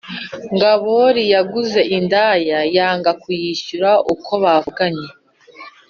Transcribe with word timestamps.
ngabori 0.55 1.23
yaguze 1.33 1.81
indaya 1.97 2.59
yanga 2.75 3.11
kuyishyura 3.21 3.89
uko 4.13 4.31
bavuganye 4.43 5.07